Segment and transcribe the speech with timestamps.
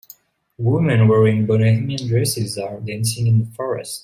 [0.57, 3.99] Women wearing bohemian dresses are dancing in the forest.